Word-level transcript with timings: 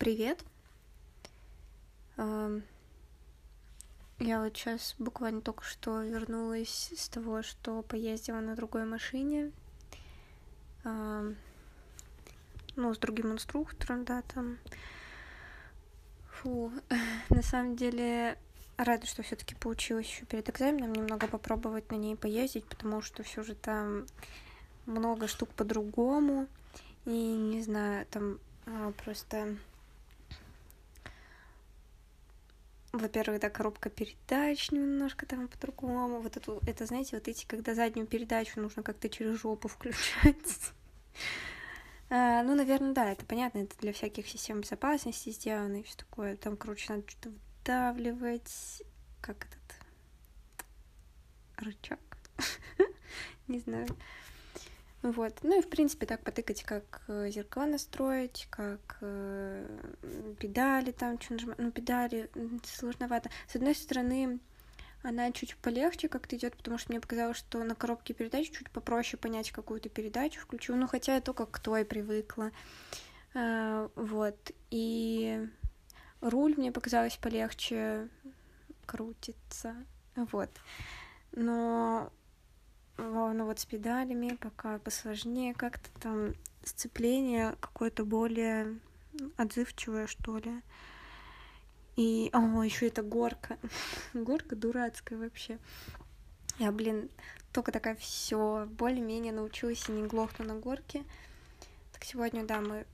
Привет. 0.00 0.42
Я 2.16 2.62
вот 4.18 4.56
сейчас 4.56 4.94
буквально 4.98 5.42
только 5.42 5.62
что 5.62 6.00
вернулась 6.00 6.90
с 6.96 7.06
того, 7.10 7.42
что 7.42 7.82
поездила 7.82 8.40
на 8.40 8.56
другой 8.56 8.86
машине. 8.86 9.52
Ну, 10.84 11.34
с 12.76 12.96
другим 12.96 13.32
инструктором, 13.32 14.06
да, 14.06 14.22
там. 14.22 14.56
Фу, 16.30 16.72
на 17.28 17.42
самом 17.42 17.76
деле 17.76 18.38
рада, 18.78 19.04
что 19.06 19.22
все-таки 19.22 19.54
получилось 19.54 20.06
еще 20.06 20.24
перед 20.24 20.48
экзаменом 20.48 20.94
немного 20.94 21.26
попробовать 21.26 21.90
на 21.90 21.96
ней 21.96 22.16
поездить, 22.16 22.64
потому 22.64 23.02
что 23.02 23.22
все 23.22 23.42
же 23.42 23.54
там 23.54 24.06
много 24.86 25.28
штук 25.28 25.50
по-другому. 25.50 26.46
И 27.04 27.10
не 27.10 27.60
знаю, 27.60 28.06
там 28.06 28.38
а, 28.64 28.92
просто 29.04 29.58
во-первых, 32.92 33.40
да, 33.40 33.50
коробка 33.50 33.88
передач 33.88 34.70
немножко 34.70 35.26
там 35.26 35.48
по-другому. 35.48 36.20
Вот 36.20 36.36
это, 36.36 36.58
это, 36.66 36.86
знаете, 36.86 37.16
вот 37.16 37.28
эти, 37.28 37.46
когда 37.46 37.74
заднюю 37.74 38.06
передачу 38.06 38.60
нужно 38.60 38.82
как-то 38.82 39.08
через 39.08 39.40
жопу 39.40 39.68
включать. 39.68 40.34
А, 42.12 42.42
ну, 42.42 42.56
наверное, 42.56 42.92
да, 42.92 43.12
это 43.12 43.24
понятно, 43.24 43.60
это 43.60 43.78
для 43.78 43.92
всяких 43.92 44.26
систем 44.26 44.62
безопасности 44.62 45.30
сделано 45.30 45.76
и 45.76 45.84
все 45.84 45.96
такое. 45.96 46.36
Там, 46.36 46.56
короче, 46.56 46.92
надо 46.92 47.08
что-то 47.08 47.30
вдавливать. 47.60 48.82
Как 49.20 49.46
этот 49.46 49.58
рычаг? 51.58 52.00
Не 53.46 53.60
знаю. 53.60 53.86
Вот. 55.02 55.38
Ну 55.42 55.58
и, 55.58 55.62
в 55.62 55.68
принципе, 55.68 56.04
так 56.06 56.22
потыкать, 56.22 56.62
как 56.62 57.02
э, 57.08 57.30
зеркала 57.30 57.66
настроить, 57.66 58.46
как 58.50 58.98
э, 59.00 59.66
педали 60.38 60.90
там, 60.92 61.18
что 61.20 61.34
нажимать. 61.34 61.58
Ну, 61.58 61.70
педали 61.72 62.30
сложновато. 62.64 63.30
С 63.48 63.56
одной 63.56 63.74
стороны, 63.74 64.40
она 65.02 65.32
чуть 65.32 65.56
полегче 65.56 66.08
как-то 66.08 66.36
идет, 66.36 66.54
потому 66.54 66.76
что 66.76 66.92
мне 66.92 67.00
показалось, 67.00 67.38
что 67.38 67.64
на 67.64 67.74
коробке 67.74 68.12
передач 68.12 68.50
чуть 68.50 68.70
попроще 68.70 69.18
понять 69.18 69.50
какую-то 69.50 69.88
передачу 69.88 70.40
включу. 70.40 70.76
Ну, 70.76 70.86
хотя 70.86 71.14
я 71.14 71.20
только 71.22 71.46
к 71.46 71.58
той 71.60 71.86
привыкла. 71.86 72.50
А, 73.32 73.88
вот. 73.94 74.52
И 74.70 75.48
руль 76.20 76.54
мне 76.56 76.72
показалось 76.72 77.16
полегче 77.16 78.08
крутится. 78.84 79.74
Вот. 80.14 80.50
Но 81.32 82.12
ну 83.00 83.44
вот 83.44 83.58
с 83.58 83.66
педалями 83.66 84.36
пока 84.36 84.78
посложнее 84.78 85.54
как-то 85.54 85.88
там 86.00 86.34
сцепление 86.62 87.56
какое-то 87.60 88.04
более 88.04 88.78
отзывчивое, 89.36 90.06
что 90.06 90.38
ли. 90.38 90.62
И, 91.96 92.30
о, 92.32 92.62
еще 92.62 92.88
это 92.88 93.02
горка. 93.02 93.58
горка 94.14 94.56
дурацкая 94.56 95.18
вообще. 95.18 95.58
Я, 96.58 96.72
блин, 96.72 97.10
только 97.52 97.72
такая 97.72 97.94
все 97.96 98.66
более-менее 98.70 99.32
научилась 99.32 99.88
и 99.88 99.92
не 99.92 100.06
глохну 100.06 100.44
на 100.44 100.54
горке. 100.54 101.04
Так 101.92 102.04
сегодня, 102.04 102.44
да, 102.44 102.60
мы... 102.60 102.86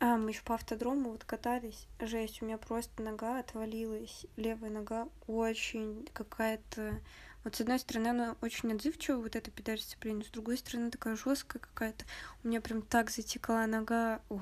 А, 0.00 0.16
мы 0.16 0.30
еще 0.30 0.42
по 0.42 0.54
автодрому 0.54 1.10
вот 1.12 1.24
катались. 1.24 1.86
Жесть, 2.00 2.42
у 2.42 2.46
меня 2.46 2.58
просто 2.58 3.02
нога 3.02 3.38
отвалилась. 3.38 4.26
Левая 4.36 4.70
нога 4.70 5.08
очень 5.26 6.06
какая-то 6.12 7.00
вот 7.44 7.56
с 7.56 7.60
одной 7.60 7.78
стороны, 7.78 8.08
она 8.08 8.36
очень 8.40 8.72
отзывчивая, 8.72 9.18
вот 9.18 9.36
эта 9.36 9.50
педаль 9.50 9.78
сцепления, 9.78 10.24
с 10.24 10.30
другой 10.30 10.56
стороны, 10.56 10.90
такая 10.90 11.14
жесткая 11.14 11.60
какая-то. 11.60 12.06
У 12.42 12.48
меня 12.48 12.62
прям 12.62 12.80
так 12.80 13.10
затекла 13.10 13.66
нога. 13.66 14.22
О, 14.30 14.38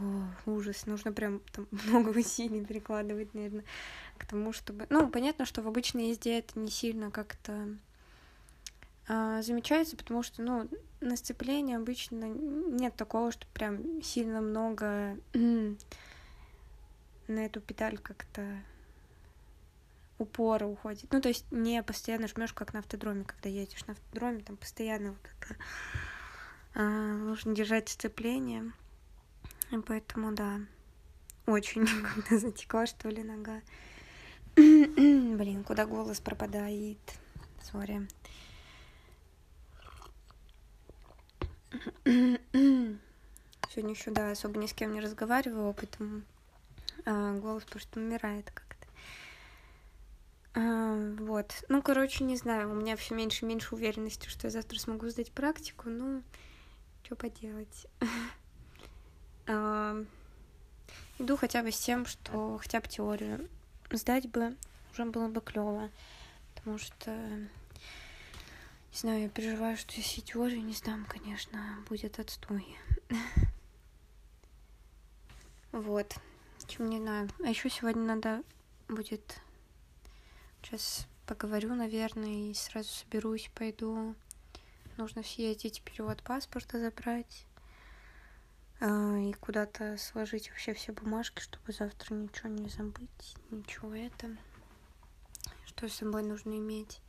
ужас. 0.46 0.86
Нужно 0.86 1.12
прям 1.12 1.40
там 1.52 1.66
много 1.86 2.10
усилий 2.16 2.64
перекладывать, 2.64 3.34
наверное, 3.34 3.64
к 4.18 4.26
тому, 4.26 4.52
чтобы... 4.52 4.86
Ну, 4.88 5.08
понятно, 5.08 5.46
что 5.46 5.62
в 5.62 5.68
обычной 5.68 6.10
езде 6.10 6.38
это 6.38 6.56
не 6.58 6.70
сильно 6.70 7.10
как-то 7.10 7.76
а, 9.08 9.42
замечается, 9.42 9.96
потому 9.96 10.22
что, 10.22 10.42
ну, 10.42 10.68
на 11.00 11.16
сцеплении 11.16 11.74
обычно 11.74 12.26
нет 12.26 12.94
такого, 12.94 13.32
что 13.32 13.48
прям 13.48 14.00
сильно 14.00 14.40
много 14.40 15.18
на 15.34 15.76
эту 17.28 17.60
педаль 17.60 17.98
как-то 17.98 18.62
упора 20.22 20.66
уходит. 20.66 21.12
Ну, 21.12 21.20
то 21.20 21.28
есть 21.28 21.44
не 21.50 21.82
постоянно 21.82 22.28
жмешь, 22.28 22.52
как 22.52 22.72
на 22.72 22.80
автодроме, 22.80 23.24
когда 23.24 23.48
едешь 23.48 23.84
на 23.86 23.92
автодроме, 23.92 24.40
там 24.40 24.56
постоянно 24.56 25.10
вот 25.10 25.20
это 25.20 25.56
а, 26.74 26.82
нужно 26.82 27.54
держать 27.54 27.88
сцепление. 27.88 28.72
И 29.70 29.78
поэтому, 29.78 30.32
да, 30.32 30.60
очень 31.46 31.86
когда 32.14 32.38
затекла, 32.38 32.86
что 32.86 33.08
ли, 33.08 33.22
нога. 33.22 33.60
Блин, 34.56 35.64
куда 35.64 35.86
голос 35.86 36.20
пропадает. 36.20 36.98
Сори. 37.62 38.06
Сегодня 43.70 43.94
еще, 43.94 44.10
да, 44.10 44.30
особо 44.30 44.58
ни 44.58 44.66
с 44.66 44.74
кем 44.74 44.92
не 44.92 45.00
разговаривала, 45.00 45.72
поэтому 45.72 46.22
а, 47.06 47.34
голос 47.38 47.64
просто 47.64 48.00
умирает 48.00 48.50
как 48.50 48.71
вот. 50.54 51.64
Ну, 51.68 51.82
короче, 51.82 52.24
не 52.24 52.36
знаю, 52.36 52.70
у 52.70 52.74
меня 52.74 52.96
все 52.96 53.14
меньше 53.14 53.44
и 53.44 53.48
меньше 53.48 53.74
уверенности, 53.74 54.28
что 54.28 54.46
я 54.46 54.50
завтра 54.50 54.78
смогу 54.78 55.08
сдать 55.08 55.32
практику, 55.32 55.88
ну, 55.88 56.22
что 57.02 57.16
поделать. 57.16 57.86
иду 61.22 61.36
хотя 61.36 61.62
бы 61.62 61.72
с 61.72 61.78
тем, 61.78 62.06
что 62.06 62.58
хотя 62.58 62.80
бы 62.80 62.88
теорию 62.88 63.48
сдать 63.90 64.28
бы 64.28 64.56
уже 64.92 65.04
было 65.04 65.28
бы 65.28 65.40
клево, 65.40 65.90
потому 66.54 66.78
что, 66.78 67.10
не 67.10 68.98
знаю, 68.98 69.22
я 69.22 69.28
переживаю, 69.28 69.76
что 69.76 69.94
если 69.94 70.20
теорию 70.20 70.62
не 70.62 70.72
сдам, 70.72 71.04
конечно, 71.06 71.78
будет 71.88 72.18
отстой. 72.18 72.76
вот. 75.72 76.14
Чем 76.68 76.88
не 76.88 77.00
знаю. 77.00 77.28
А 77.44 77.48
еще 77.48 77.68
сегодня 77.68 78.02
надо 78.02 78.42
будет 78.88 79.40
Сейчас 80.62 81.06
поговорю, 81.26 81.74
наверное, 81.74 82.50
и 82.50 82.54
сразу 82.54 82.88
соберусь, 82.88 83.50
пойду. 83.54 84.14
Нужно 84.96 85.22
съездить, 85.22 85.82
перевод 85.82 86.22
паспорта 86.22 86.78
забрать 86.78 87.46
а, 88.80 89.16
и 89.18 89.32
куда-то 89.34 89.96
сложить 89.96 90.50
вообще 90.50 90.74
все 90.74 90.92
бумажки, 90.92 91.40
чтобы 91.40 91.72
завтра 91.72 92.14
ничего 92.14 92.48
не 92.48 92.68
забыть, 92.68 93.36
ничего 93.50 93.94
это. 93.94 94.36
Что 95.66 95.88
с 95.88 95.94
собой 95.94 96.22
нужно 96.22 96.56
иметь. 96.58 97.00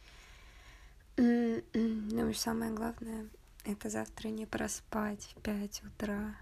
Ну 1.74 2.30
и 2.30 2.34
самое 2.34 2.72
главное, 2.72 3.28
это 3.66 3.90
завтра 3.90 4.30
не 4.30 4.46
проспать 4.46 5.34
в 5.36 5.42
пять 5.42 5.84
утра. 5.84 6.36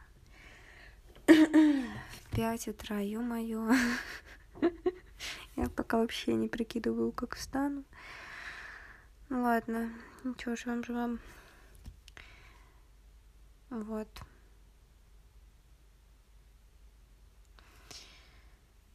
В 1.27 2.35
пять 2.35 2.67
утра, 2.67 2.99
ё-моё. 2.99 3.69
Я 5.55 5.69
пока 5.69 5.97
вообще 5.97 6.33
не 6.33 6.47
прикидываю, 6.47 7.11
как 7.11 7.35
встану. 7.35 7.83
Ну 9.29 9.43
ладно, 9.43 9.91
ничего, 10.23 10.55
живем, 10.55 10.83
живем. 10.83 11.19
Вот. 13.69 14.09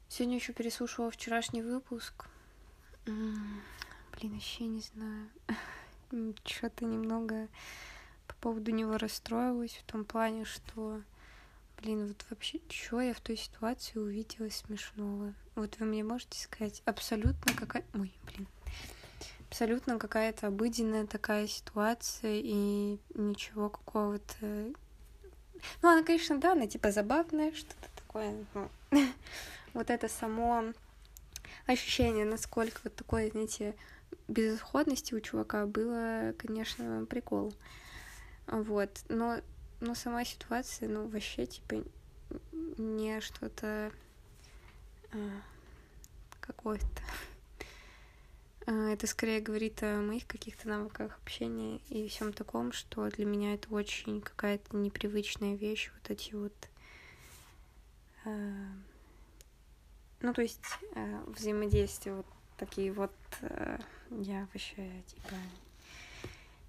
Сегодня 0.09 0.37
еще 0.37 0.53
переслушивала 0.53 1.11
вчерашний 1.11 1.63
выпуск. 1.63 2.27
Блин, 3.05 4.33
вообще 4.33 4.67
не 4.67 4.81
знаю. 4.81 5.31
Что-то 6.45 6.85
немного 6.85 7.49
по 8.27 8.35
поводу 8.37 8.71
него 8.71 8.99
расстроилась 8.99 9.77
в 9.77 9.83
том 9.85 10.05
плане, 10.05 10.45
что 10.45 11.03
Блин, 11.79 12.09
вот 12.09 12.25
вообще, 12.31 12.61
что 12.69 13.01
я 13.01 13.13
в 13.13 13.21
той 13.21 13.37
ситуации 13.37 13.99
увидела 13.99 14.49
смешного? 14.49 15.35
Вот 15.55 15.79
вы 15.79 15.87
мне 15.87 16.03
можете 16.03 16.39
сказать, 16.39 16.83
абсолютно 16.85 17.55
какая... 17.55 17.85
Ой, 17.95 18.13
блин. 18.25 18.49
Абсолютно 19.49 19.99
какая-то 19.99 20.49
обыденная 20.49 21.07
такая 21.07 21.47
ситуация, 21.47 22.41
и 22.43 22.99
ничего 23.15 23.69
какого-то... 23.69 24.73
Ну, 25.83 25.89
она, 25.89 26.03
конечно, 26.03 26.39
да, 26.39 26.53
она 26.53 26.67
типа 26.67 26.91
забавная, 26.91 27.53
что-то 27.53 27.89
такое. 27.97 28.45
Ну, 28.55 28.69
вот 29.75 29.91
это 29.91 30.09
само 30.09 30.73
ощущение, 31.67 32.25
насколько 32.25 32.81
вот 32.85 32.95
такое, 32.97 33.31
знаете, 33.31 33.75
безысходности 34.29 35.15
у 35.15 35.21
чувака 35.21 35.67
было, 35.67 36.35
конечно, 36.39 37.07
прикол. 37.07 37.55
Вот. 38.47 38.91
Но 39.09 39.41
но 39.81 39.95
сама 39.95 40.25
ситуация, 40.25 40.89
ну, 40.89 41.07
вообще, 41.09 41.47
типа, 41.47 41.85
не 42.79 43.21
что-то 43.21 43.93
а, 45.13 45.17
какое-то. 46.41 47.03
А, 48.67 48.91
это 48.91 49.07
скорее 49.07 49.41
говорит 49.41 49.83
о 49.83 50.01
моих 50.01 50.27
каких-то 50.27 50.69
навыках 50.69 51.17
общения 51.23 51.79
и 51.89 52.09
всем 52.09 52.33
таком, 52.33 52.73
что 52.73 53.09
для 53.11 53.25
меня 53.25 53.55
это 53.55 53.69
очень 53.71 54.21
какая-то 54.21 54.77
непривычная 54.77 55.55
вещь, 55.55 55.91
вот 55.95 56.11
эти 56.11 56.35
вот 56.35 56.55
а, 58.25 58.31
Ну, 60.21 60.35
то 60.35 60.43
есть 60.43 60.65
э, 60.95 61.21
взаимодействия 61.27 62.15
вот 62.15 62.27
такие 62.57 62.93
вот 62.93 63.13
э, 63.43 63.79
я 64.11 64.49
вообще 64.53 65.03
типа 65.07 65.37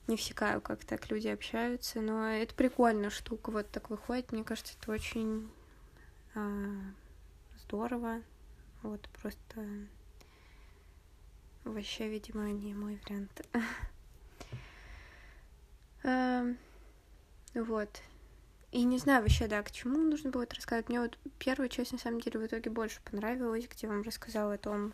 не 0.08 0.18
всекаю, 0.18 0.62
как 0.62 0.84
так 0.86 1.10
люди 1.10 1.28
общаются, 1.28 2.02
но 2.02 2.28
это 2.30 2.54
прикольная 2.54 3.10
штука, 3.10 3.52
вот 3.52 3.70
так 3.70 3.90
выходит, 3.90 4.32
мне 4.32 4.44
кажется, 4.44 4.74
это 4.80 4.92
очень 4.92 5.50
э, 6.36 6.76
здорово, 7.64 8.22
вот 8.84 9.08
просто 9.22 9.66
вообще, 11.64 12.08
видимо, 12.08 12.50
не 12.52 12.74
мой 12.74 13.00
вариант. 13.04 13.46
Эм, 16.04 16.58
вот. 17.54 18.02
И 18.72 18.84
не 18.84 18.98
знаю 18.98 19.22
вообще, 19.22 19.48
да, 19.48 19.64
к 19.64 19.72
чему 19.72 19.98
нужно 19.98 20.30
будет 20.30 20.54
рассказать. 20.54 20.90
Мне 20.90 21.00
вот 21.00 21.18
первая 21.40 21.70
часть, 21.70 21.92
на 21.92 21.98
самом 21.98 22.22
деле, 22.22 22.40
в 22.40 22.46
итоге 22.46 22.70
больше 22.70 23.00
понравилась, 23.04 23.68
где 23.68 23.88
вам 23.88 24.02
рассказала 24.04 24.54
о 24.54 24.58
том, 24.58 24.94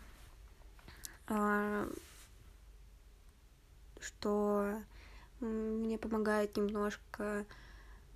а, 1.26 1.88
что 4.00 4.80
мне 5.40 5.98
помогает 5.98 6.56
немножко 6.56 7.44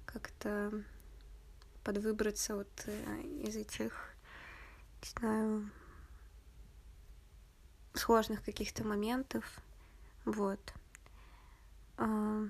как-то 0.07 0.73
подвыбраться 1.85 2.57
вот 2.57 2.69
э, 2.87 3.21
из 3.45 3.57
этих, 3.57 4.15
не 5.03 5.09
знаю, 5.19 5.71
сложных 7.95 8.45
каких-то 8.45 8.85
моментов. 8.85 9.45
Вот. 10.25 10.61
А, 11.97 12.49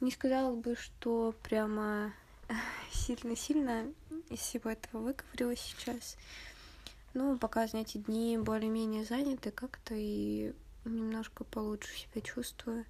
Не 0.00 0.10
сказала 0.10 0.54
бы, 0.54 0.76
что 0.76 1.34
прямо 1.42 2.12
сильно-сильно 2.92 3.92
из 4.28 4.40
всего 4.40 4.70
этого 4.70 5.00
выговорилась 5.00 5.60
сейчас. 5.60 6.16
Ну, 7.14 7.38
пока, 7.38 7.66
знаете, 7.66 7.98
дни 8.00 8.36
более-менее 8.36 9.06
заняты 9.06 9.50
как-то 9.50 9.94
и 9.96 10.52
немножко 10.94 11.44
получше 11.44 11.96
себя 11.96 12.20
чувствую. 12.20 12.84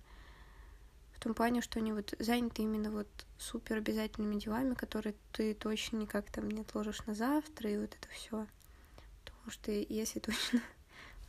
В 1.13 1.21
том 1.21 1.35
плане, 1.35 1.63
что 1.63 1.79
они 1.79 1.93
вот 1.93 2.15
заняты 2.19 2.63
именно 2.63 2.91
вот 2.91 3.09
супер 3.39 3.79
обязательными 3.79 4.39
делами, 4.39 4.75
которые 4.75 5.15
ты 5.33 5.55
точно 5.55 5.97
никак 5.97 6.31
там 6.31 6.51
не 6.51 6.61
отложишь 6.61 7.05
на 7.07 7.15
завтра, 7.15 7.71
и 7.71 7.79
вот 7.79 7.95
это 7.95 8.09
все. 8.11 8.47
Потому 9.25 9.51
что 9.51 9.73
если 9.73 10.19
точно 10.21 10.61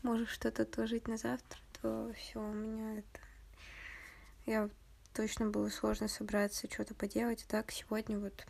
можешь 0.03 0.29
что-то 0.29 0.63
отложить 0.63 1.07
на 1.07 1.17
завтра, 1.17 1.59
то 1.81 2.11
все 2.17 2.39
у 2.39 2.53
меня 2.53 2.99
это... 2.99 3.19
Я 4.45 4.69
точно 5.13 5.49
было 5.49 5.69
сложно 5.69 6.07
собраться, 6.07 6.69
что-то 6.71 6.93
поделать. 6.93 7.43
А 7.47 7.51
так 7.51 7.71
сегодня 7.71 8.19
вот 8.19 8.45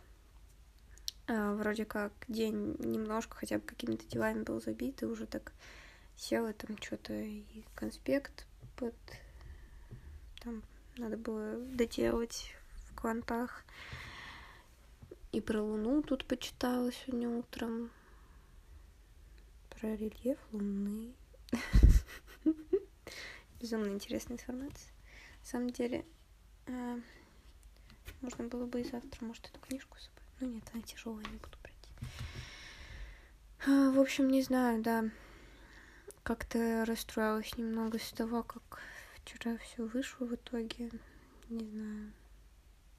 а, 1.28 1.54
вроде 1.54 1.84
как 1.84 2.12
день 2.26 2.76
немножко 2.78 3.36
хотя 3.36 3.58
бы 3.58 3.64
какими-то 3.64 4.06
делами 4.06 4.42
был 4.42 4.60
забит, 4.60 5.02
и 5.02 5.06
уже 5.06 5.26
так 5.26 5.52
села 6.18 6.52
там 6.52 6.76
что-то 6.78 7.14
и 7.14 7.44
конспект 7.74 8.46
под... 8.76 8.94
Там 10.40 10.62
надо 10.96 11.16
было 11.16 11.56
доделать 11.56 12.52
в 12.88 12.94
квантах. 12.96 13.64
И 15.30 15.40
про 15.40 15.62
Луну 15.62 16.02
тут 16.02 16.24
почитала 16.24 16.90
сегодня 16.92 17.28
утром. 17.28 17.90
Про 19.70 19.94
рельеф 19.94 20.38
Луны. 20.52 21.12
Безумно 23.60 23.88
интересная 23.88 24.36
информация. 24.36 24.90
На 25.40 25.46
самом 25.46 25.70
деле, 25.70 26.04
а, 26.66 26.98
можно 28.20 28.44
было 28.44 28.66
бы 28.66 28.80
и 28.80 28.84
завтра, 28.84 29.24
может, 29.24 29.46
эту 29.46 29.60
книжку 29.60 29.96
собрать. 29.98 30.24
Ну 30.40 30.48
нет, 30.48 30.64
она 30.72 30.82
тяжелая, 30.82 31.24
не 31.26 31.36
буду 31.36 31.56
брать. 31.62 31.74
А, 33.66 33.90
в 33.90 34.00
общем, 34.00 34.28
не 34.28 34.42
знаю, 34.42 34.82
да. 34.82 35.04
Как-то 36.28 36.84
расстроилась 36.84 37.56
немного 37.56 37.98
с 37.98 38.12
того, 38.12 38.42
как 38.42 38.82
вчера 39.14 39.56
все 39.56 39.86
вышло 39.86 40.26
в 40.26 40.34
итоге. 40.34 40.90
Не 41.48 41.64
знаю. 41.64 42.12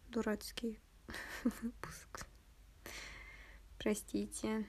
Дурацкий 0.07 0.79
выпуск. 1.43 2.25
Простите. 3.77 4.67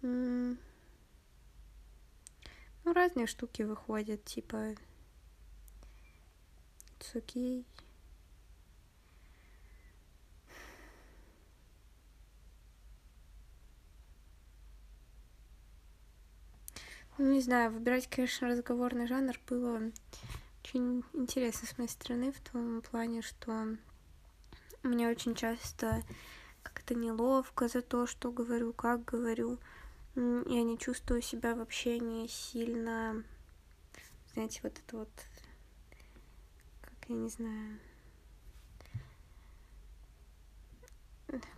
Ну, 0.00 0.56
разные 2.84 3.26
штуки 3.26 3.62
выходят, 3.62 4.24
типа 4.24 4.76
It's 7.00 7.16
okay. 7.16 7.64
Ну, 17.22 17.32
не 17.32 17.42
знаю, 17.42 17.70
выбирать, 17.70 18.06
конечно, 18.06 18.48
разговорный 18.48 19.06
жанр 19.06 19.38
было 19.46 19.92
очень 20.64 21.04
интересно 21.12 21.68
с 21.68 21.76
моей 21.76 21.90
стороны 21.90 22.32
в 22.32 22.40
том 22.40 22.80
плане, 22.80 23.20
что 23.20 23.76
мне 24.82 25.06
очень 25.06 25.34
часто 25.34 26.02
как-то 26.62 26.94
неловко 26.94 27.68
за 27.68 27.82
то, 27.82 28.06
что 28.06 28.32
говорю, 28.32 28.72
как 28.72 29.04
говорю. 29.04 29.58
Я 30.14 30.62
не 30.62 30.78
чувствую 30.78 31.20
себя 31.20 31.54
в 31.54 31.60
общении 31.60 32.26
сильно, 32.26 33.22
знаете, 34.32 34.60
вот 34.62 34.78
это 34.78 34.96
вот 34.96 35.10
я 37.08 37.14
не 37.14 37.28
знаю. 37.28 37.78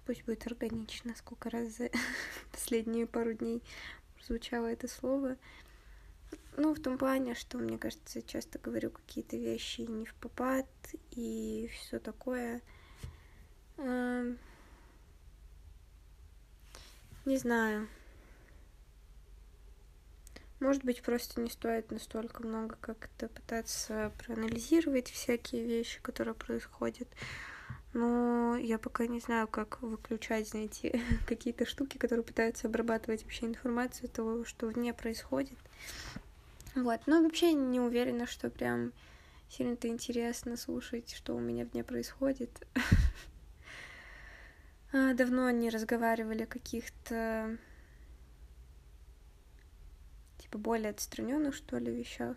Пусть 0.07 0.25
будет 0.25 0.45
органично, 0.45 1.15
сколько 1.15 1.51
раз 1.51 1.69
за 1.77 1.89
последние 2.51 3.07
пару 3.07 3.35
дней 3.35 3.63
звучало 4.27 4.67
это 4.67 4.89
слово. 4.89 5.37
Ну, 6.57 6.75
в 6.75 6.81
том 6.81 6.99
плане, 6.99 7.35
что, 7.35 7.59
мне 7.59 7.79
кажется, 7.79 8.23
часто 8.23 8.59
говорю 8.59 8.91
какие-то 8.91 9.37
вещи 9.37 9.83
не 9.83 10.05
в 10.05 10.15
попад 10.15 10.67
и 11.11 11.71
все 11.73 11.99
такое. 11.99 12.61
Не 13.79 14.37
знаю. 17.25 17.89
Может 20.61 20.85
быть, 20.85 21.03
просто 21.03 21.41
не 21.41 21.51
стоит 21.51 21.91
настолько 21.91 22.47
много 22.47 22.77
как-то 22.81 23.29
пытаться 23.29 24.13
проанализировать 24.19 25.11
всякие 25.11 25.65
вещи, 25.65 26.01
которые 26.03 26.35
происходят. 26.35 27.09
Но 27.95 28.57
я 28.57 28.79
пока 28.79 29.07
не 29.07 29.21
знаю, 29.21 29.49
как 29.49 29.83
выключать, 29.83 30.49
знаете, 30.49 31.01
какие-то 31.27 31.67
штуки, 31.67 31.99
которые 31.99 32.25
пытаются 32.25 32.69
обрабатывать 32.69 33.23
вообще 33.23 33.47
информацию 33.47 34.09
того, 34.09 34.45
что 34.45 34.69
вне 34.69 34.95
происходит. 34.95 35.59
Вот, 36.75 37.01
но 37.07 37.23
вообще 37.23 37.53
не 37.53 37.81
уверена, 37.81 38.27
что 38.27 38.49
прям 38.49 38.93
сильно-то 39.51 39.89
интересно 39.89 40.57
слушать, 40.57 41.13
что 41.13 41.35
у 41.35 41.41
меня 41.41 41.65
вне 41.65 41.85
происходит. 41.85 42.51
А, 44.95 45.15
давно 45.15 45.51
не 45.51 45.71
разговаривали 45.71 46.43
о 46.43 46.47
каких-то 46.47 47.57
типа 50.37 50.59
более 50.59 50.91
отстраненных, 50.91 51.55
что 51.55 51.79
ли, 51.79 51.91
вещах. 51.91 52.37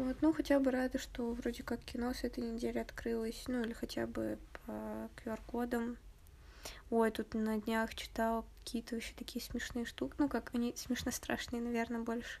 Вот, 0.00 0.16
ну, 0.22 0.32
хотя 0.32 0.58
бы 0.58 0.70
рада, 0.70 0.98
что 0.98 1.32
вроде 1.34 1.62
как 1.62 1.78
кино 1.80 2.14
с 2.14 2.24
этой 2.24 2.42
недели 2.42 2.78
открылось, 2.78 3.44
ну, 3.48 3.60
или 3.60 3.74
хотя 3.74 4.06
бы 4.06 4.38
по 4.52 5.10
QR-кодам. 5.18 5.98
Ой, 6.88 7.10
тут 7.10 7.34
на 7.34 7.60
днях 7.60 7.94
читала 7.94 8.46
какие-то 8.60 8.94
вообще 8.94 9.12
такие 9.14 9.44
смешные 9.44 9.84
штуки, 9.84 10.14
ну, 10.16 10.30
как 10.30 10.54
они 10.54 10.72
смешно 10.74 11.12
страшные, 11.12 11.60
наверное, 11.60 12.00
больше. 12.00 12.40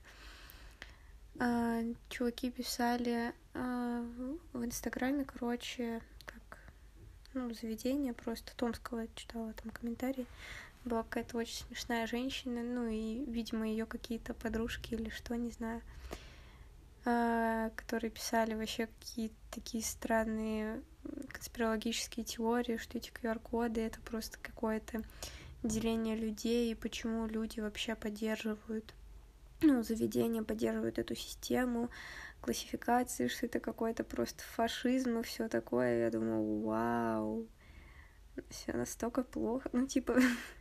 А, 1.38 1.82
чуваки 2.08 2.50
писали 2.50 3.34
а, 3.52 4.06
в 4.54 4.64
Инстаграме, 4.64 5.26
короче, 5.26 6.00
как, 6.24 6.58
ну, 7.34 7.52
заведение 7.52 8.14
просто 8.14 8.56
Томского 8.56 9.06
читала 9.14 9.52
там 9.52 9.70
комментарии, 9.70 10.26
была 10.86 11.02
какая-то 11.02 11.36
очень 11.36 11.66
смешная 11.66 12.06
женщина, 12.06 12.62
ну 12.62 12.88
и, 12.88 13.22
видимо, 13.26 13.68
ее 13.68 13.84
какие-то 13.84 14.32
подружки 14.32 14.94
или 14.94 15.10
что, 15.10 15.36
не 15.36 15.50
знаю, 15.50 15.82
которые 17.02 18.10
писали 18.10 18.54
вообще 18.54 18.86
какие-то 18.86 19.34
такие 19.50 19.82
странные 19.82 20.82
конспирологические 21.28 22.24
теории, 22.24 22.76
что 22.76 22.98
эти 22.98 23.10
QR-коды 23.10 23.80
это 23.80 24.00
просто 24.00 24.38
какое-то 24.40 25.02
деление 25.62 26.16
людей, 26.16 26.70
и 26.70 26.74
почему 26.74 27.26
люди 27.26 27.60
вообще 27.60 27.94
поддерживают, 27.94 28.94
ну, 29.62 29.82
заведения 29.82 30.42
поддерживают 30.42 30.98
эту 30.98 31.14
систему 31.14 31.90
классификации, 32.40 33.28
что 33.28 33.46
это 33.46 33.60
какой-то 33.60 34.04
просто 34.04 34.42
фашизм 34.44 35.18
и 35.18 35.22
все 35.22 35.48
такое. 35.48 36.04
Я 36.04 36.10
думаю, 36.10 36.60
вау, 36.60 37.46
все 38.48 38.72
настолько 38.72 39.22
плохо. 39.22 39.68
Ну, 39.72 39.86
типа, 39.86 40.16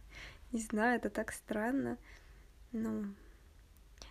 Не 0.52 0.62
знаю, 0.62 0.98
это 0.98 1.10
так 1.10 1.32
странно. 1.32 1.98
Ну, 2.72 3.14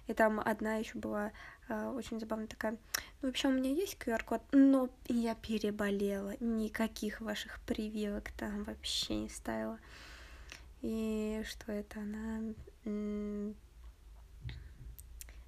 И 0.09 0.15
там 0.15 0.41
одна 0.41 0.77
еще 0.77 0.99
была 0.99 1.33
э, 1.69 1.93
очень 1.95 2.19
забавная 2.19 2.49
такая. 2.49 2.73
Ну, 3.21 3.29
вообще, 3.29 3.49
у 3.49 3.53
меня 3.53 3.71
есть 3.71 3.97
QR-код, 3.99 4.43
но 4.53 4.89
я 5.07 5.35
переболела. 5.35 6.35
Никаких 6.41 7.21
ваших 7.21 7.61
прививок 7.61 8.33
там 8.33 8.65
вообще 8.65 9.15
не 9.17 9.29
ставила. 9.29 9.79
И 10.81 11.43
что 11.47 11.73
это 11.73 12.01
она? 12.01 12.55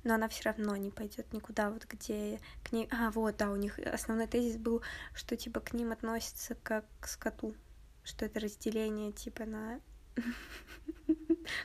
но 0.02 0.14
она 0.14 0.28
все 0.28 0.44
равно 0.44 0.76
не 0.76 0.90
пойдет 0.90 1.32
никуда, 1.32 1.70
вот 1.70 1.84
где 1.86 2.40
к 2.64 2.72
ней... 2.72 2.88
А, 2.90 3.10
вот, 3.10 3.36
да, 3.36 3.50
у 3.50 3.56
них 3.56 3.78
основной 3.78 4.26
тезис 4.26 4.56
был, 4.56 4.82
что, 5.14 5.36
типа, 5.36 5.60
к 5.60 5.72
ним 5.74 5.92
относятся 5.92 6.54
как 6.62 6.84
к 7.00 7.06
скоту, 7.06 7.54
что 8.02 8.24
это 8.24 8.40
разделение, 8.40 9.12
типа, 9.12 9.44
на 9.44 9.80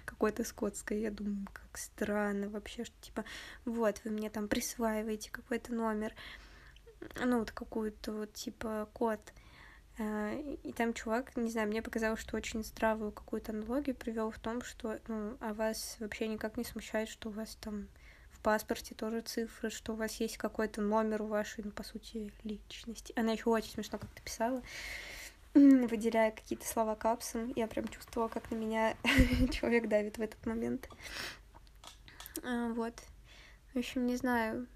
какое-то 0.06 0.44
скотское. 0.44 1.00
Я 1.00 1.12
думаю, 1.12 1.48
как 1.54 1.78
странно 1.78 2.50
вообще, 2.50 2.86
что, 2.86 2.96
типа, 3.02 3.26
вот, 3.66 4.02
вы 4.04 4.12
мне 4.12 4.30
там 4.30 4.48
присваиваете 4.48 5.32
какой-то 5.32 5.74
номер, 5.74 6.14
ну, 7.24 7.40
вот 7.40 7.52
какую-то, 7.52 8.12
вот, 8.12 8.34
типа, 8.34 8.90
код, 8.94 9.20
э, 9.98 10.58
и 10.64 10.74
там 10.74 10.94
чувак, 10.94 11.36
не 11.38 11.52
знаю, 11.52 11.68
мне 11.68 11.82
показалось, 11.82 12.20
что 12.20 12.38
очень 12.38 12.64
здравую 12.64 13.12
какую-то 13.12 13.52
аналогию 13.52 13.96
привел 13.96 14.32
в 14.32 14.40
том, 14.40 14.62
что, 14.62 15.00
ну, 15.08 15.38
а 15.40 15.54
вас 15.54 15.98
вообще 16.00 16.28
никак 16.28 16.58
не 16.58 16.64
смущает, 16.64 17.10
что 17.10 17.30
у 17.30 17.32
вас 17.32 17.56
там 17.62 17.88
паспорте 18.46 18.94
тоже 18.94 19.22
цифры, 19.22 19.72
что 19.72 19.94
у 19.94 19.96
вас 19.96 20.18
есть 20.18 20.38
какой-то 20.38 20.80
номер 20.80 21.24
у 21.24 21.26
вашей, 21.26 21.64
ну, 21.64 21.72
по 21.72 21.82
сути, 21.82 22.32
личности. 22.44 23.12
Она 23.16 23.32
еще 23.32 23.50
очень 23.50 23.72
смешно 23.72 23.98
как-то 23.98 24.22
писала, 24.22 24.62
выделяя 25.56 26.32
какие-то 26.32 26.68
слова 26.68 26.96
капсом. 26.96 27.52
Я 27.56 27.68
прям 27.68 27.88
чувствовала, 27.88 28.30
как 28.30 28.52
на 28.52 28.56
меня 28.56 28.96
человек 29.52 29.88
давит 29.88 30.18
в 30.18 30.22
этот 30.22 30.46
момент. 30.46 30.88
А, 32.44 32.70
вот. 32.70 32.94
В 33.74 33.80
общем, 33.80 34.06
не 34.06 34.16
знаю. 34.16 34.68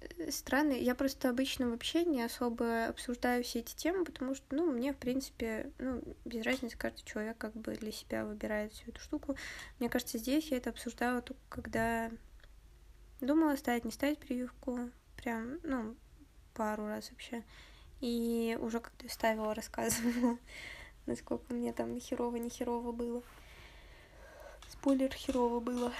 Э, 0.00 0.30
странно. 0.30 0.72
Я 0.72 0.94
просто 0.94 1.30
обычно 1.30 1.70
вообще 1.70 2.04
не 2.04 2.22
особо 2.22 2.86
обсуждаю 2.86 3.44
все 3.44 3.60
эти 3.60 3.76
темы, 3.76 4.04
потому 4.04 4.34
что, 4.34 4.44
ну, 4.50 4.70
мне, 4.70 4.92
в 4.92 4.96
принципе, 4.96 5.70
ну, 5.78 6.02
без 6.24 6.44
разницы, 6.44 6.76
каждый 6.76 7.04
человек 7.04 7.38
как 7.38 7.54
бы 7.54 7.74
для 7.74 7.92
себя 7.92 8.24
выбирает 8.24 8.72
всю 8.72 8.90
эту 8.90 9.00
штуку. 9.00 9.36
Мне 9.78 9.88
кажется, 9.88 10.18
здесь 10.18 10.50
я 10.50 10.56
это 10.56 10.70
обсуждала 10.70 11.22
только 11.22 11.40
когда 11.48 12.10
Думала 13.20 13.56
ставить, 13.56 13.84
не 13.84 13.90
ставить 13.90 14.18
прививку. 14.18 14.90
Прям, 15.16 15.58
ну, 15.64 15.96
пару 16.54 16.86
раз 16.86 17.10
вообще. 17.10 17.42
И 18.00 18.56
уже 18.60 18.80
как-то 18.80 19.08
ставила, 19.08 19.54
рассказывала, 19.54 20.38
насколько 21.06 21.52
мне 21.52 21.72
там 21.72 21.98
херово, 21.98 22.36
не 22.36 22.50
херово 22.50 22.92
было. 22.92 23.22
Спойлер, 24.68 25.12
херово 25.12 25.60
было. 25.60 25.92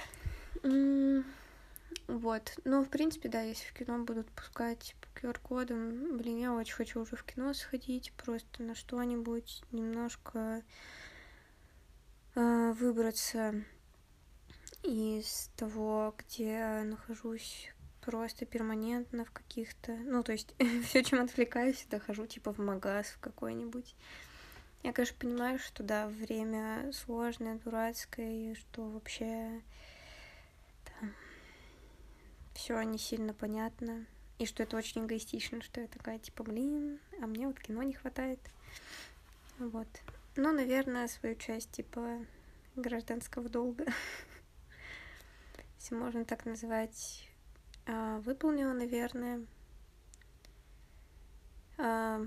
Вот. 2.07 2.57
Ну, 2.65 2.83
в 2.83 2.89
принципе, 2.89 3.29
да, 3.29 3.41
если 3.41 3.67
в 3.67 3.73
кино 3.73 4.03
будут 4.03 4.27
пускать 4.31 4.95
по 5.01 5.19
QR-кодам, 5.19 6.17
блин, 6.17 6.37
я 6.37 6.53
очень 6.53 6.73
хочу 6.73 7.01
уже 7.01 7.15
в 7.15 7.23
кино 7.23 7.53
сходить, 7.53 8.13
просто 8.13 8.63
на 8.63 8.73
что-нибудь 8.73 9.63
немножко 9.71 10.63
э, 12.35 12.73
выбраться 12.79 13.63
из 14.83 15.51
того, 15.55 16.15
где 16.17 16.81
нахожусь 16.83 17.71
просто 18.01 18.45
перманентно 18.45 19.25
в 19.25 19.31
каких-то... 19.31 19.93
Ну, 19.93 20.23
то 20.23 20.31
есть 20.31 20.53
все, 20.85 21.03
чем 21.03 21.21
отвлекаюсь, 21.21 21.85
дохожу 21.89 22.25
типа 22.27 22.53
в 22.53 22.59
магаз 22.59 23.07
в 23.07 23.19
какой-нибудь. 23.19 23.95
Я, 24.83 24.93
конечно, 24.93 25.17
понимаю, 25.19 25.59
что 25.59 25.83
да, 25.83 26.07
время 26.07 26.91
сложное, 26.93 27.55
дурацкое, 27.55 28.51
и 28.51 28.55
что 28.55 28.87
вообще 28.87 29.61
там 30.85 31.13
все 32.53 32.81
не 32.83 32.97
сильно 32.97 33.33
понятно. 33.33 34.05
И 34.37 34.45
что 34.45 34.63
это 34.63 34.77
очень 34.77 35.05
эгоистично, 35.05 35.61
что 35.61 35.81
я 35.81 35.87
такая, 35.87 36.17
типа, 36.17 36.43
блин, 36.43 36.99
а 37.21 37.27
мне 37.27 37.45
вот 37.45 37.59
кино 37.59 37.83
не 37.83 37.93
хватает. 37.93 38.39
Вот. 39.57 39.87
Ну, 40.37 40.53
наверное, 40.53 41.09
свою 41.09 41.35
часть, 41.35 41.71
типа, 41.71 42.25
гражданского 42.77 43.49
долга 43.49 43.85
если 45.79 45.95
можно 45.95 46.25
так 46.25 46.45
назвать, 46.45 47.27
а, 47.27 47.28
выполнила, 48.19 48.73
наверное. 48.73 49.45
А, 51.77 52.25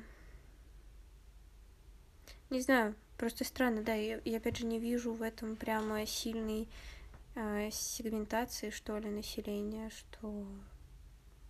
не 2.51 2.61
знаю, 2.61 2.95
просто 3.19 3.45
странно, 3.45 3.83
да, 3.83 3.95
я, 3.95 4.21
я 4.25 4.39
опять 4.39 4.57
же 4.57 4.67
не 4.67 4.79
вижу 4.79 5.13
в 5.13 5.23
этом 5.23 5.57
прямо 5.57 6.07
сильной 6.07 6.69
э, 7.35 7.71
сегментации, 7.71 8.71
что 8.71 8.99
ли, 8.99 9.11
населения, 9.11 9.91
что, 9.91 10.47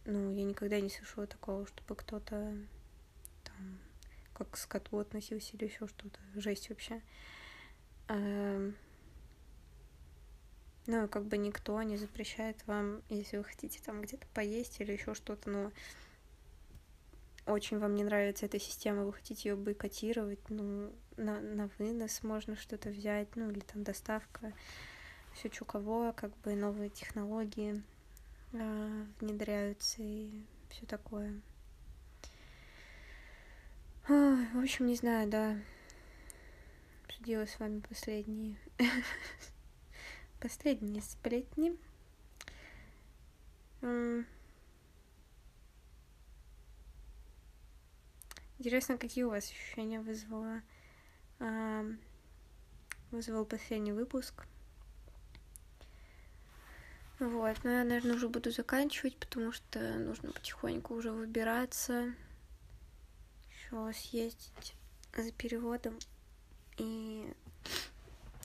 ну, 0.04 0.32
я 0.32 0.44
никогда 0.44 0.80
не 0.80 0.90
слышала 0.90 1.26
такого, 1.26 1.66
чтобы 1.66 1.94
кто-то 1.96 2.56
там 3.44 3.78
как 4.34 4.50
к 4.50 4.56
скоту 4.56 4.98
относился 4.98 5.56
или 5.56 5.66
еще 5.66 5.86
что-то. 5.86 6.18
Жесть 6.34 6.68
вообще. 6.70 7.00
Э, 8.08 8.72
ну, 10.86 11.08
как 11.08 11.24
бы 11.24 11.36
никто 11.36 11.80
не 11.82 11.96
запрещает 11.96 12.56
вам, 12.66 13.02
если 13.08 13.36
вы 13.36 13.44
хотите 13.44 13.80
там 13.84 14.02
где-то 14.02 14.26
поесть 14.34 14.80
или 14.80 14.92
еще 14.92 15.14
что-то, 15.14 15.48
но 15.48 15.72
очень 17.46 17.78
вам 17.78 17.94
не 17.94 18.04
нравится 18.04 18.46
эта 18.46 18.58
система, 18.58 19.04
вы 19.04 19.12
хотите 19.12 19.50
ее 19.50 19.56
бойкотировать, 19.56 20.40
ну, 20.48 20.92
на, 21.16 21.40
на 21.40 21.70
вынос 21.78 22.22
можно 22.22 22.56
что-то 22.56 22.90
взять, 22.90 23.28
ну, 23.36 23.50
или 23.50 23.60
там 23.60 23.82
доставка, 23.84 24.52
все 25.34 25.50
что 25.50 25.64
кого, 25.64 26.12
как 26.12 26.36
бы 26.38 26.54
новые 26.54 26.90
технологии 26.90 27.82
э, 28.52 29.04
внедряются 29.20 30.02
и 30.02 30.30
все 30.70 30.86
такое. 30.86 31.40
Ой, 34.08 34.46
в 34.52 34.58
общем, 34.58 34.86
не 34.86 34.96
знаю, 34.96 35.28
да. 35.28 35.56
Обсудила 37.04 37.46
с 37.46 37.58
вами 37.58 37.80
последние 37.80 38.56
Последние 40.42 41.02
сплетни. 41.02 41.78
Интересно, 48.58 48.98
какие 48.98 49.22
у 49.22 49.30
вас 49.30 49.44
ощущения 49.44 50.00
вызвало 50.00 50.62
вызвал 53.12 53.44
последний 53.44 53.92
выпуск. 53.92 54.44
Вот, 57.20 57.62
но 57.62 57.70
я, 57.70 57.84
наверное, 57.84 58.16
уже 58.16 58.28
буду 58.28 58.50
заканчивать, 58.50 59.16
потому 59.16 59.52
что 59.52 59.78
нужно 59.98 60.32
потихоньку 60.32 60.94
уже 60.94 61.12
выбираться, 61.12 62.14
еще 63.48 63.92
съездить 63.92 64.74
за 65.16 65.30
переводом 65.30 65.96
и 66.78 67.32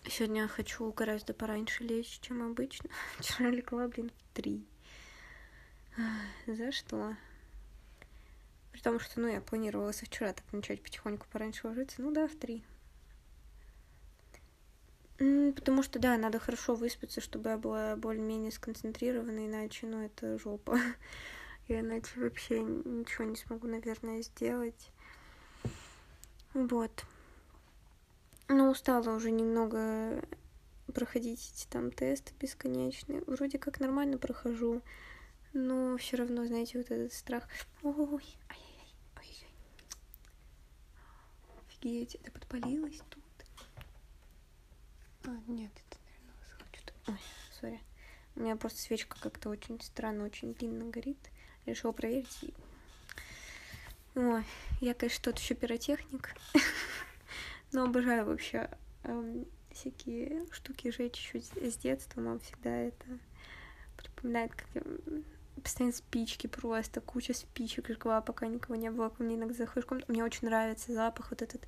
Сегодня 0.10 0.48
хочу 0.48 0.92
гораздо 0.94 1.34
пораньше 1.34 1.84
лечь, 1.84 2.20
чем 2.22 2.42
обычно. 2.42 2.90
Вчера 3.20 3.50
легла, 3.50 3.88
блин, 3.88 4.10
в 4.10 4.36
три. 4.36 4.66
За 6.46 6.72
что? 6.72 7.16
При 8.72 8.80
том, 8.80 9.00
что, 9.00 9.20
ну, 9.20 9.28
я 9.28 9.42
планировала 9.42 9.92
со 9.92 10.06
вчера 10.06 10.32
так 10.32 10.46
начать 10.54 10.82
потихоньку 10.82 11.26
пораньше 11.32 11.68
ложиться. 11.68 12.02
Ну 12.02 12.12
да, 12.12 12.28
в 12.28 12.36
три. 12.36 12.64
Потому 15.18 15.84
что, 15.84 16.00
да, 16.00 16.16
надо 16.18 16.40
хорошо 16.40 16.76
выспаться, 16.76 17.20
чтобы 17.20 17.50
я 17.50 17.58
была 17.58 17.96
более-менее 17.96 18.52
сконцентрирована, 18.52 19.46
иначе, 19.46 19.88
ну, 19.88 20.06
это 20.06 20.38
жопа. 20.38 20.80
Я 21.68 21.82
иначе 21.82 22.08
вообще 22.16 22.62
ничего 22.62 23.26
не 23.26 23.36
смогу, 23.36 23.68
наверное, 23.68 24.22
сделать. 24.22 24.90
Вот. 26.54 27.04
Ну, 28.50 28.70
устала 28.70 29.14
уже 29.14 29.32
немного 29.32 30.24
проходить 30.94 31.52
эти 31.54 31.68
там 31.68 31.92
тесты 31.92 32.34
бесконечные. 32.40 33.22
Вроде 33.28 33.60
как 33.60 33.80
нормально 33.80 34.18
прохожу, 34.18 34.82
но 35.54 35.98
все 35.98 36.18
равно, 36.18 36.46
знаете, 36.46 36.78
вот 36.78 36.90
этот 36.90 37.12
страх. 37.14 37.48
Ой, 37.84 37.96
ай-яй-яй, 38.50 38.94
ой-яй. 39.18 39.52
Офигеть, 41.68 42.16
это 42.16 42.32
подпалилось 42.32 43.02
тут. 43.10 43.24
А, 45.26 45.38
нет, 45.48 45.72
это, 45.90 45.98
наверное, 46.06 46.68
что-то. 46.72 46.94
Ой, 47.12 47.20
сори. 47.60 47.82
У 48.36 48.40
меня 48.42 48.56
просто 48.56 48.80
свечка 48.80 49.20
как-то 49.20 49.50
очень 49.50 49.82
странно, 49.82 50.24
очень 50.24 50.54
длинно 50.54 50.86
горит. 50.90 51.18
Решила 51.66 51.92
проверить. 51.92 52.54
Ой, 54.16 54.46
я, 54.80 54.94
конечно, 54.94 55.24
тот 55.24 55.40
еще 55.40 55.54
пиротехник. 55.54 56.34
Но 57.78 57.84
обожаю 57.84 58.26
вообще 58.26 58.72
эм, 59.04 59.46
всякие 59.72 60.48
штуки 60.50 60.90
жечь 60.90 61.20
еще 61.20 61.40
с 61.42 61.78
детства. 61.78 62.20
Мама 62.22 62.40
всегда 62.40 62.72
это 62.72 63.06
припоминает, 63.98 64.56
как 64.56 64.66
я 64.74 64.82
постоянно 65.62 65.94
спички 65.94 66.48
просто, 66.48 67.02
куча 67.02 67.36
спичек 67.36 67.92
жгла, 67.92 68.22
пока 68.22 68.48
никого 68.48 68.74
не 68.74 68.90
было. 68.90 69.10
Ко 69.10 69.22
мне 69.22 69.36
иногда 69.36 69.54
заходишь 69.54 69.88
в. 69.88 70.10
Мне 70.10 70.24
очень 70.24 70.48
нравится 70.48 70.92
запах 70.92 71.30
вот 71.30 71.44
этот, 71.44 71.68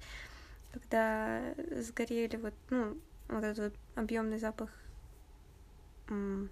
когда 0.74 1.54
сгорели 1.80 2.38
вот, 2.38 2.56
ну, 2.72 3.00
вот 3.28 3.44
этот 3.44 3.76
объемный 3.94 4.40
запах 4.40 4.72
ну, 6.08 6.50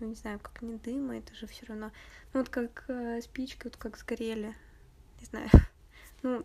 не 0.00 0.16
знаю, 0.16 0.40
как 0.40 0.62
не 0.62 0.78
дыма, 0.78 1.18
это 1.18 1.32
же 1.32 1.46
все 1.46 1.64
равно. 1.66 1.92
Ну, 2.32 2.40
вот 2.40 2.48
как 2.48 2.82
э, 2.88 3.20
спички, 3.22 3.60
вот 3.62 3.76
как 3.76 3.98
сгорели. 3.98 4.52
Не 5.20 5.26
знаю. 5.26 5.48
Ну, 6.22 6.42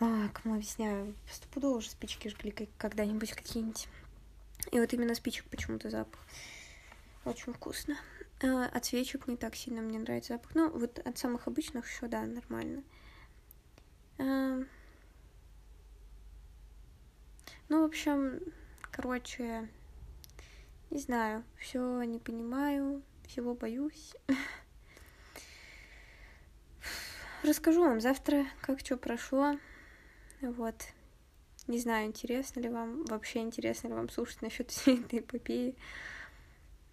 а, 0.00 0.28
кому 0.30 0.54
объясняю, 0.54 1.14
стопудово 1.30 1.76
уже 1.76 1.90
спички 1.90 2.28
жгли 2.28 2.54
когда-нибудь 2.78 3.32
какие-нибудь. 3.32 3.86
И 4.72 4.80
вот 4.80 4.90
именно 4.94 5.14
спичек 5.14 5.44
почему-то 5.50 5.90
запах. 5.90 6.20
Очень 7.26 7.52
вкусно. 7.52 7.98
А, 8.42 8.64
от 8.66 8.86
свечек 8.86 9.28
не 9.28 9.36
так 9.36 9.54
сильно 9.54 9.82
мне 9.82 9.98
нравится 9.98 10.32
запах. 10.34 10.54
Ну, 10.54 10.70
вот 10.70 10.98
от 11.00 11.18
самых 11.18 11.48
обычных 11.48 11.86
еще, 11.86 12.08
да, 12.08 12.22
нормально. 12.22 12.82
А... 14.18 14.62
Ну, 17.68 17.82
в 17.82 17.84
общем, 17.84 18.40
короче, 18.90 19.68
не 20.88 20.98
знаю, 20.98 21.44
все 21.58 22.02
не 22.04 22.18
понимаю, 22.18 23.02
всего 23.26 23.52
боюсь. 23.54 24.16
Расскажу 27.42 27.84
вам 27.84 28.00
завтра, 28.00 28.46
как 28.62 28.80
что 28.80 28.96
прошло. 28.96 29.58
Вот. 30.40 30.74
Не 31.66 31.78
знаю, 31.78 32.06
интересно 32.06 32.60
ли 32.60 32.68
вам, 32.68 33.04
вообще 33.04 33.40
интересно 33.40 33.88
ли 33.88 33.94
вам 33.94 34.08
слушать 34.08 34.42
насчет 34.42 34.70
всей 34.70 35.00
этой 35.00 35.20
эпопеи, 35.20 35.76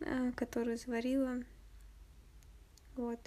а, 0.02 0.32
которую 0.34 0.78
заварила. 0.78 1.44
Вот. 2.96 3.20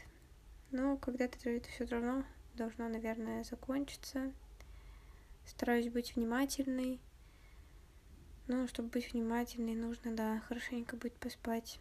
Но 0.71 0.97
когда-то 0.97 1.39
это 1.49 1.69
все 1.69 1.85
равно 1.87 2.25
должно, 2.55 2.89
наверное, 2.89 3.45
закончиться. 3.45 4.33
Стараюсь 5.47 5.89
быть 5.89 6.15
внимательной 6.15 7.01
но 8.51 8.67
чтобы 8.67 8.89
быть 8.89 9.13
внимательной, 9.13 9.77
нужно, 9.77 10.11
да, 10.17 10.41
хорошенько 10.49 10.97
будет 10.97 11.15
поспать. 11.15 11.79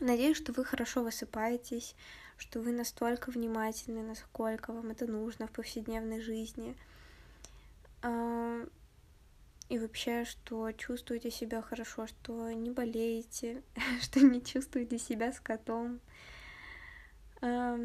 Надеюсь, 0.00 0.36
что 0.36 0.52
вы 0.52 0.64
хорошо 0.64 1.04
высыпаетесь, 1.04 1.94
что 2.36 2.60
вы 2.60 2.72
настолько 2.72 3.30
внимательны, 3.30 4.02
насколько 4.02 4.72
вам 4.72 4.90
это 4.90 5.06
нужно 5.06 5.46
в 5.46 5.52
повседневной 5.52 6.20
жизни. 6.20 6.76
А, 8.04 8.66
и 9.70 9.78
вообще, 9.78 10.26
что 10.26 10.70
чувствуете 10.72 11.30
себя 11.30 11.62
хорошо, 11.62 12.06
что 12.06 12.50
не 12.52 12.70
болеете, 12.70 13.62
что 14.02 14.20
не 14.20 14.44
чувствуете 14.44 14.98
себя 14.98 15.32
с 15.32 15.40
котом, 15.40 16.00
а, 17.40 17.78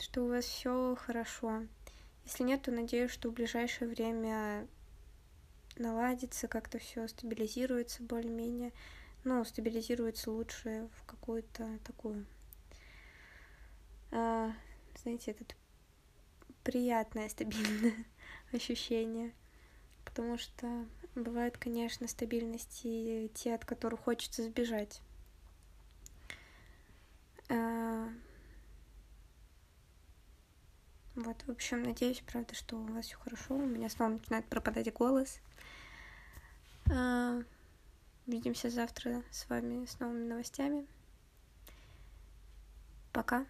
что 0.00 0.24
у 0.24 0.28
вас 0.28 0.44
все 0.44 0.96
хорошо. 0.96 1.62
Если 2.24 2.42
нет, 2.42 2.62
то 2.62 2.72
надеюсь, 2.72 3.12
что 3.12 3.30
в 3.30 3.34
ближайшее 3.34 3.88
время 3.88 4.66
наладится, 5.76 6.48
как-то 6.48 6.80
все 6.80 7.06
стабилизируется 7.06 8.02
более-менее. 8.02 8.72
Ну, 9.22 9.44
стабилизируется 9.44 10.32
лучше 10.32 10.88
в 10.96 11.04
какую-то 11.04 11.78
такую, 11.84 12.26
а, 14.10 14.52
знаете, 15.00 15.30
этот 15.30 15.54
приятное, 16.64 17.28
стабильное 17.28 17.94
ощущение. 18.52 19.32
Потому 20.04 20.38
что 20.38 20.86
бывают, 21.14 21.56
конечно, 21.58 22.08
стабильности 22.08 23.30
те, 23.34 23.54
от 23.54 23.64
которых 23.64 24.00
хочется 24.00 24.42
сбежать. 24.42 25.00
А, 27.48 28.08
вот, 31.14 31.42
в 31.42 31.50
общем, 31.50 31.82
надеюсь, 31.82 32.22
правда, 32.26 32.54
что 32.54 32.76
у 32.76 32.86
вас 32.86 33.06
все 33.06 33.16
хорошо. 33.16 33.54
У 33.54 33.66
меня 33.66 33.88
снова 33.88 34.10
начинает 34.12 34.46
пропадать 34.46 34.92
голос. 34.92 35.40
Увидимся 38.26 38.70
завтра 38.70 39.22
с 39.30 39.48
вами 39.48 39.86
с 39.86 39.98
новыми 39.98 40.26
новостями. 40.26 40.86
Пока. 43.12 43.44